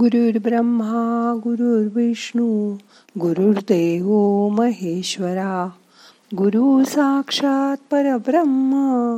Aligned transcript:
गुरुर्ब्रह्मा 0.00 1.34
गुरुर्विष्णू 1.44 2.76
गुरुर्देव 3.20 4.08
महेश्वरा 4.48 5.70
गुरु 6.36 6.84
साक्षात 6.84 7.76
परब्रह्म 7.90 9.16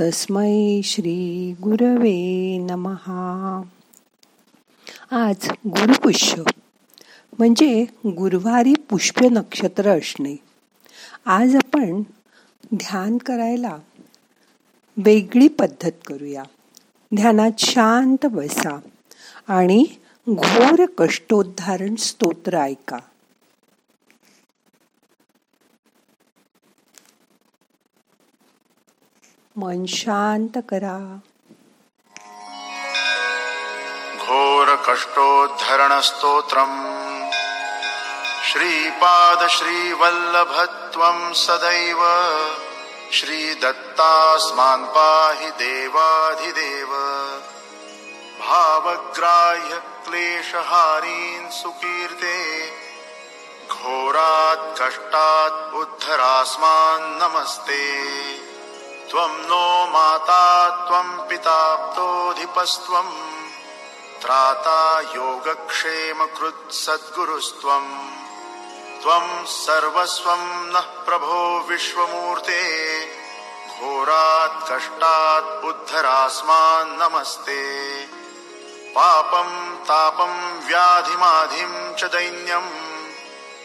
तस्मै 0.00 0.80
श्री 0.84 1.54
गुरवे 1.62 2.58
नमहा. 2.70 3.62
आज 5.10 5.48
गुरुपुष्य 5.66 6.42
म्हणजे 7.38 7.84
गुरुवारी 8.06 8.74
पुष्य 8.90 9.28
नक्षत्र 9.28 9.98
असणे. 9.98 10.36
आज 11.26 11.54
आपण 11.54 12.02
ध्यान 12.74 13.18
करायला 13.18 13.76
वेगळी 14.96 15.48
पद्धत 15.48 15.92
करूया. 16.06 16.42
ध्यानात 17.14 17.50
शांत 17.58 18.26
बसा 18.26 18.80
आणि 19.48 19.84
घोर 20.28 20.86
कष्टोद्धारण 20.98 21.96
स्तोत्र 21.96 22.56
ऐका 22.56 22.96
मन 29.56 29.86
शांत 29.86 30.58
करा। 30.70 31.20
घोर 34.16 34.76
कष्टोद्धरण 34.88 36.00
स्तोत्रम। 36.00 36.72
श्रीपाद 38.52 39.48
श्रीवल्लभत्वं 39.48 41.32
सदैव। 41.32 41.98
श्रीदत्तास्मान् 43.12 44.84
पाहि 44.84 45.50
देवाधिदेव। 45.50 46.92
भावग्राह्य 48.40 49.97
क्लेशहारीन् 50.08 51.50
सुकीर्ते 51.52 52.36
घोरात् 53.68 54.78
कष्टात् 54.80 55.74
उद्धरास्मान् 55.76 57.18
नमस्ते। 57.22 57.82
त्वं 59.10 59.32
नो 59.50 59.66
माता 59.92 60.46
त्वं 60.86 61.08
पिताप्तोऽधिपस्त्वम् 61.28 63.12
त्राता 64.22 64.80
योगक्षेमकृत् 65.16 66.72
सद्गुरुस्त्वम् 66.72 67.92
त्वं 69.02 69.44
सर्वस्वं 69.44 70.42
नः 70.72 70.88
प्रभो 71.06 71.40
विश्वमूर्ते 71.68 72.62
घोरात् 73.76 74.64
कष्टात् 74.70 75.64
उद्धरास्मान् 75.64 76.96
नमस्ते। 77.02 77.60
पापं 78.98 79.76
तापं 79.76 80.60
व्याधिमाधिं 80.66 81.94
च 81.94 82.04
दैन्यम् 82.04 82.70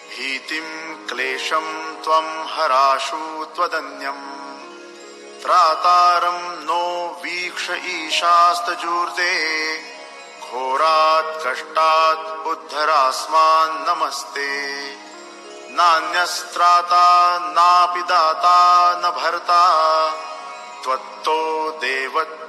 भीतिं 0.10 0.96
क्लेशं 1.08 1.96
त्वं 2.04 2.46
हराशु 2.48 3.46
त्वदन्यम् 3.56 4.34
त्रातारं 5.42 6.66
नो 6.66 7.10
वीक्ष 7.24 7.70
ईशास्तजूर्ते। 7.70 9.34
घोरात् 10.40 11.48
कष्टात् 11.48 12.48
उद्धरास्मान् 12.48 13.88
नमस्ते। 13.90 14.80
नान्यस्त्राता 15.70 17.38
नापि 17.40 18.02
दाता 18.02 18.92
न 18.96 19.02
भर्ता। 19.02 19.64
त्वत्तो 20.84 21.70
देवत् 21.72 22.43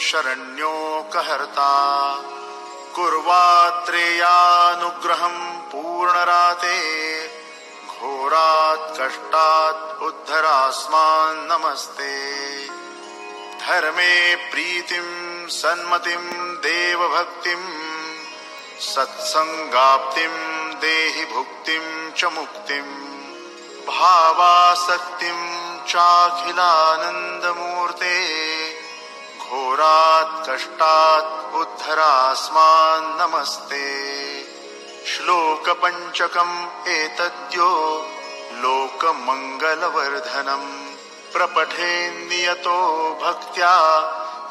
शरण्यो 0.00 1.10
कहर्ता। 1.14 2.20
कुर्वात्रेयानुग्रहं 2.94 5.58
पूर्णराते। 5.58 6.76
घोरात् 7.86 9.00
कष्टात् 9.00 10.02
उद्धरास्मान् 10.02 11.48
नमस्ते। 11.48 12.68
धर्मे 13.66 14.34
प्रीतिं 14.34 15.48
सन्मतिं 15.48 16.54
देवभक्तिं। 16.54 17.62
सत्सङ्गाप्तिं 18.80 20.80
देहि 20.80 21.24
भुक्तिं 21.24 22.10
च 22.10 22.24
मुक्तिं। 22.24 22.84
भावासक्तिं 23.86 25.78
चाखिलानन्दमूर्ते। 25.84 28.65
घोरात् 29.46 30.48
कष्टात् 30.48 31.54
उद्धरास्मान् 31.54 33.20
नमस्ते. 33.20 33.86
श्लोकपञ्चकम् 35.06 36.88
एतद्यो 36.88 37.70
लोकमङ्गलवर्धनम्। 38.52 40.96
प्रपठेन्नियतो 41.32 42.78
भक्त्या 43.22 43.74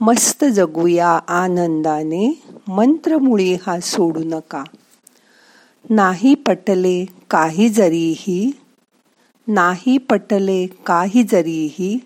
मस्त 0.00 0.44
जगूया 0.44 1.08
आनंदाने. 1.28 2.42
मंत्रमुळी 2.68 3.54
हा 3.54 3.80
सोडू 3.80 4.20
नका. 4.24 4.64
नाही 5.90 6.34
पटले 6.34 7.04
काही 7.30 7.68
जरीही 7.68 8.50
नाही 9.48 9.98
पटले 9.98 10.66
काही 10.66 11.22
जरीही 11.22 11.98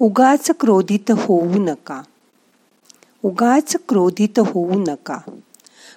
उगाच 0.00 0.50
क्रोधित 0.60 1.10
होऊ 1.10 1.54
नका. 1.54 2.02
उगाच 3.22 3.76
क्रोधित 3.88 4.38
होऊ 4.38 4.84
नका. 4.88 5.18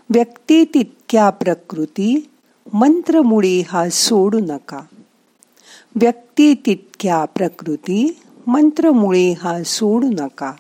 व्यक्ती 0.10 0.66
तितक्या 0.66 1.30
प्रकृती 1.30 2.30
मंत्रमुळी 2.74 3.62
हा 3.62 3.90
सोडू 3.90 4.40
नका. 4.40 4.82
व्यक्ती 5.96 6.54
तितक्या 6.54 7.26
प्रकृती 7.26 8.22
मंत्रमुळी 8.48 9.32
हा 9.32 9.64
सोडू 9.64 10.08
नका. 10.08 10.54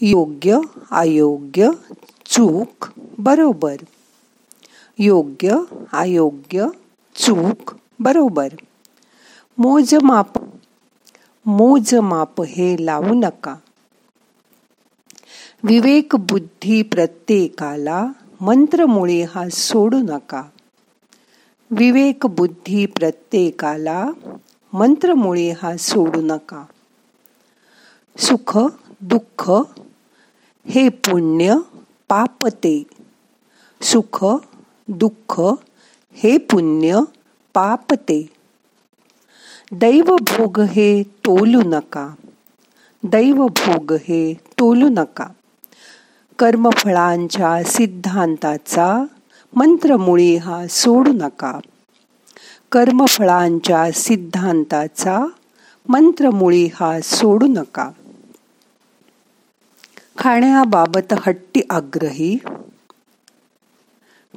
योग्य 0.00 0.58
अयोग्य 0.90 1.70
चूक 2.26 2.86
बरोबर. 3.18 3.76
योग्य 4.98 5.56
अयोग्य 5.92 6.66
चूक 7.14 7.74
बरोबर. 8.00 8.48
मोजमाप 9.58 10.26
मोजमाप 11.46 12.42
हे 12.42 12.76
लावू 12.80 13.14
नका. 13.14 13.56
विवेक 15.62 16.16
बुद्धी 16.16 16.82
प्रत्येकाला 16.82 18.06
मंत्रमुळे 18.40 19.22
हा 19.22 19.48
सोडू 19.48 19.98
नका. 19.98 20.42
विवेक 21.70 22.26
बुद्धी 22.26 22.86
प्रत्येकाला 22.86 24.08
मंत्रमुळे 24.72 25.50
हा 25.62 25.76
सोडू 25.76 26.20
नका. 26.22 26.64
सुख 28.18 28.58
दुःख 29.00 29.50
हे 30.64 30.88
पुण्य 30.88 31.56
पापते 32.08 32.82
सुख 33.82 34.24
दुःख 34.88 35.40
हे 36.12 36.38
पुण्य 36.38 37.00
पापते. 37.54 38.28
दैव 39.72 40.04
भोग 40.04 40.60
हे 40.60 41.02
तोलू 41.02 41.60
नका. 41.64 42.08
दैव 43.04 43.46
भोग 43.46 43.92
हे 43.92 44.34
तोलू 44.34 44.88
नका. 44.88 45.26
कर्मफळांच्या 46.38 47.64
सिद्धांताचा 47.64 49.04
मंत्रमुळी 49.56 50.36
हा 50.36 50.66
सोडू 50.66 51.12
नका. 51.12 51.58
कर्मफळांच्या 52.72 53.92
सिद्धांताचा 53.92 55.26
मंत्रमुळी 55.88 56.68
हा 56.74 57.00
सोडू 57.00 57.46
नका. 57.46 57.90
खाण्याबाबत 60.18 61.12
हट्टी 61.12 61.60
आग्रही. 61.70 62.38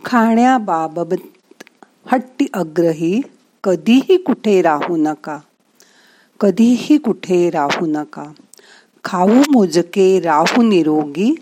खाण्याबाबत 0.06 1.16
हट्टी 2.14 2.48
अग्रही 2.54 3.22
कधीही 3.64 4.18
कुठे 4.18 4.62
राहू 4.62 4.96
नका. 4.98 5.40
कधीही 6.40 6.98
कुठे 6.98 7.50
राहू 7.50 7.86
नका. 7.86 8.26
खाऊ 9.04 9.30
मोजके 9.30 10.20
राहू 10.20 10.62
निरोगी 10.62 11.36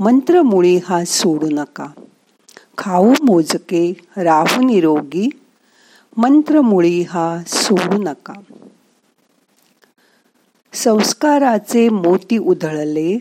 मंत्रमुळी 0.00 0.76
हा 0.76 1.04
सोडू 1.04 1.46
नका. 1.50 1.86
खाऊ 2.78 3.14
मोजके 3.22 3.92
राहू 4.16 4.62
निरोगी 4.62 5.28
मंत्रमुळी 6.16 7.02
हा 7.02 7.38
सोडू 7.46 8.02
नका. 8.02 8.34
संस्काराचे 10.72 11.88
मोती 11.88 12.38
उधळले 12.38 13.18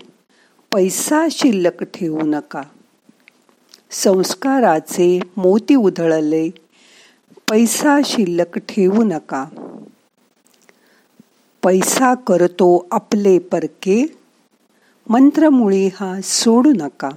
पैसा 0.73 1.27
शिल्लक 1.31 1.83
ठेवू 1.83 2.21
नका. 2.21 2.63
संस्काराचे 3.91 5.19
मोती 5.37 5.75
उधळले 5.75 6.66
पैसा 7.51 7.99
शिल्लक 8.05 8.57
ठेवू 8.57 9.03
नका. 9.03 9.45
पैसा 11.63 12.13
करतो 12.13 12.87
आपले 12.91 13.39
परके 13.39 14.05
मंत्रमुळी 15.09 15.87
हा 15.87 16.21
सोडू 16.23 16.71
नका. 16.75 17.09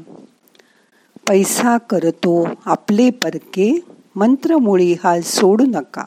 पैसा 1.28 1.78
करतो 1.78 2.48
आपले 2.64 3.10
परके 3.10 3.80
मंत्रमुळी 4.16 4.92
हा 4.92 5.20
सोडू 5.20 5.64
नका. 5.64 6.04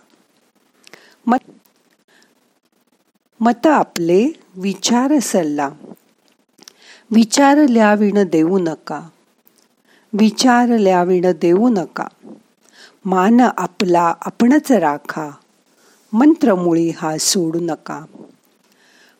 मत 3.40 3.68
आपले 3.68 4.30
विचार 4.56 5.20
सल्ला. 5.22 5.70
विचारल्याविण 7.12 8.24
देऊ 8.24 8.60
नका. 8.60 9.02
विचारल्याविण 10.14 11.32
देऊ 11.42 11.70
नका. 11.70 12.08
मान 13.06 13.42
आपला 13.58 14.14
आपणच 14.22 14.72
राखा. 14.72 15.30
मंत्रमुळी 16.14 16.90
हा 16.90 17.18
सोडू 17.18 17.60
नका. 17.62 18.06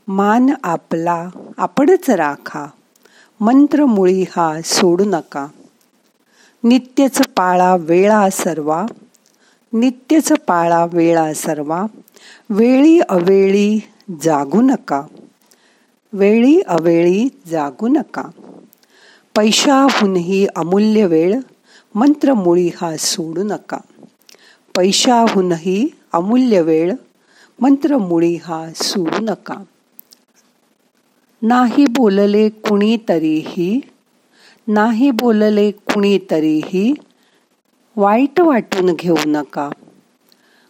मान 0.08 0.54
आपला 0.64 1.30
आपणच 1.58 2.10
राखा. 2.10 2.66
मंत्रमुळी 3.40 4.24
हा 4.36 4.62
सोडू 4.66 5.04
नका. 5.06 5.48
नित्यच 6.64 7.18
पाळा 7.18 7.76
वेळा 7.76 8.30
सर्वा. 8.30 8.86
नित्यच 9.74 10.34
पाळा 10.48 10.86
वेळा 10.86 11.34
सर्वा. 11.34 11.86
वेळी 12.50 13.00
अवेळी 13.00 13.82
जागू 14.24 14.62
नका. 14.62 15.02
वेळी 16.14 16.62
अवेळी 16.62 17.30
जागू 17.48 17.88
नका. 17.88 18.24
पैशाहूनही 19.36 20.48
अमूल्य 20.56 21.06
वेळ 21.06 21.40
मंत्रमुळी 21.96 22.68
हा 22.76 22.96
सोडू 23.00 23.44
नका. 23.44 23.78
पैशाहूनही 24.76 25.78
अमूल्य 26.14 26.62
वेळ 26.62 26.92
मंत्रमुळी 27.60 28.36
हा 28.44 28.60
सोडू 28.76 29.20
नका. 29.22 29.56
नाही 31.42 31.86
बोलले 31.98 32.48
कुणी 32.50 32.98
तरीही 33.10 33.80
नाही 34.68 35.12
बोलले 35.12 35.70
कुणी 35.72 36.18
तरीही 36.32 36.94
वाईट 37.98 38.40
वाटून 38.40 38.94
घेऊ 38.94 39.16
नका. 39.26 39.70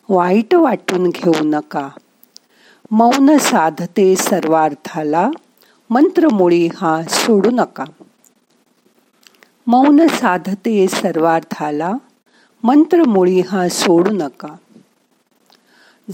वाईट 0.10 0.54
वाटून 0.56 1.10
घेऊ 1.10 1.34
नका. 1.44 1.90
मौन 2.92 3.38
साधते 3.38 4.16
सर्वार्थाला 4.16 5.30
मंत्रमुळी 5.90 6.68
हा 6.76 7.02
सोडू 7.10 7.50
नका. 7.52 7.86
मौन 9.68 10.08
साधते 10.08 10.88
सर्वार्थाला 10.88 11.94
मंत्रमुळी 12.64 13.40
हा 13.40 13.68
सोडू 13.70 14.12
नका. 14.12 14.56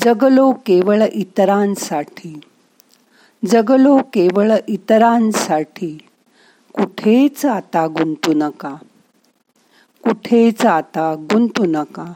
जगलो 0.04 0.51
केवळ 0.51 1.04
इतरांसाठी 1.13 2.40
जगलो 3.46 3.98
केवळ 3.98 4.51
इतरांसाठी 4.68 5.98
कुठेच 6.74 7.46
आता 7.46 7.88
गुंतू 7.88 8.34
नका. 8.36 8.75
कुठेच 10.04 10.66
आता 10.66 11.16
गुंतू 11.16 11.66
नका. 11.68 12.13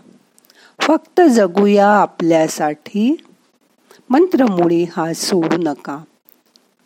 फक्त 0.82 1.22
जगूया 1.22 1.88
आपल्यासाठी 1.88 3.16
मंत्रमुळी 4.10 4.84
हा 4.84 5.14
सोडू 5.14 5.58
नका. 5.58 6.04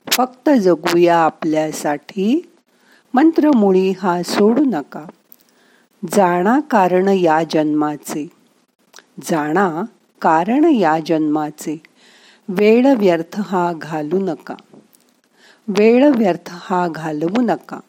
फक्त 0.08 0.50
जगूया 0.50 1.18
आपल्यासाठी 1.18 2.42
मंत्रमुळी 3.14 3.92
हा 3.92 4.24
सोडू 4.24 4.64
नका. 4.64 5.06
जाणा 6.12 6.60
कारण 6.60 7.08
या 7.08 7.44
जन्माचे. 7.44 8.28
जाणा 9.22 9.84
कारण 10.22 10.64
या 10.64 11.00
जन्माचे. 11.06 11.82
वेळ 12.50 12.96
व्यर्थ 12.98 13.40
हा 13.40 13.74
घालू 13.76 14.20
नका. 14.20 14.56
वेळ 15.68 16.10
व्यर्थ 16.16 16.50
हा 16.50 16.88
घालवू 16.88 17.42
नका. 17.42 17.80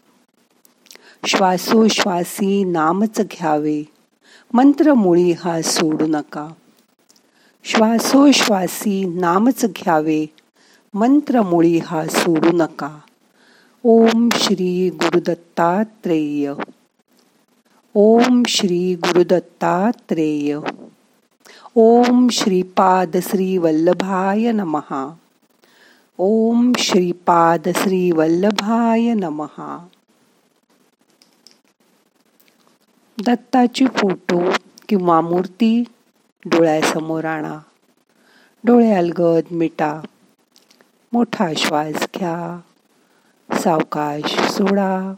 श्वासोश्वासी 1.26 2.64
नामच 2.64 3.20
घ्यावे. 3.20 3.82
मंत्रमुळी 4.52 5.32
हा 5.32 5.62
सोडू 5.62 6.06
नका. 6.08 6.48
श्वासोश्वासी 7.64 9.04
नामच 9.04 9.64
घ्यावे. 9.64 10.26
मंत्रमुळी 10.94 11.78
हा 11.78 12.06
सोडू 12.06 12.50
नका. 12.52 12.98
ओम 13.90 14.28
श्री 14.34 14.90
गुरुदत्तात्रेय। 14.90 16.52
ओम 17.94 18.42
श्री 18.48 18.94
गुरुदत्तात्रेय। 18.94 20.58
ओम 21.74 22.28
श्रीपाद 22.28 23.16
श्री 23.16 23.58
वल्लभाय 23.58 24.52
नमहा 24.52 25.14
ओम 26.18 26.72
श्रीपाद 26.78 27.68
श्री 27.68 28.10
वल्लभाय 28.10 29.14
नमहा 29.14 29.86
दत्ताची 33.26 33.86
फोटो 33.86 34.42
किंवा 34.88 35.20
मूर्ती 35.20 35.84
डोळ्यासमोर 36.44 37.24
आणा. 37.24 37.58
डोळे 38.64 38.92
अलगद 38.92 39.42
मिटा. 39.50 40.00
मोठा 41.12 41.48
श्वास 41.56 42.06
घ्या. 42.14 42.60
सावकाश 43.52 44.50
सोडा 44.50 45.14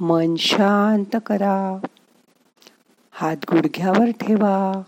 मन 0.00 0.36
शांत 0.36 1.16
करा 1.26 1.78
हात 3.10 3.36
गुडघ्यावर 3.36 4.10
ठेवा 4.20 4.82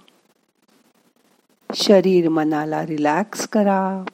शरीर 1.75 2.29
मनाला 2.29 2.87
रिलॅक्स 2.87 3.49
करा. 3.49 4.05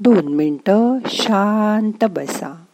दोन 0.00 0.34
मिनटं 0.34 0.98
शांत 1.06 2.04
बसा. 2.04 2.64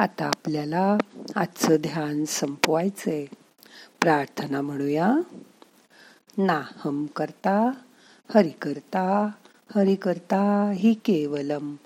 आता 0.00 0.26
आपल्याला 0.26 0.96
आजचं 1.36 1.76
ध्यान 1.80 2.24
संपवायचंय. 2.24 3.26
प्रार्थना 4.00 4.60
म्हणूया. 4.60 5.14
नाहम 6.38 7.06
करता 7.06 7.70
हरि 8.34 8.50
करता 8.50 9.30
हरि 9.74 9.94
करता 9.94 10.72
हि 10.74 10.94
केवलम. 10.94 11.76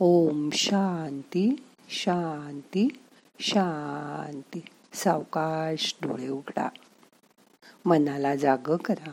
ओम 0.00 0.48
शांती 0.52 1.64
शांती 1.88 2.88
शांती. 3.40 4.64
सावकाश 4.94 5.96
डोळे 6.02 6.28
उघडा. 6.28 6.68
मनाला 7.84 8.34
जाग 8.34 8.76
करा. 8.76 9.10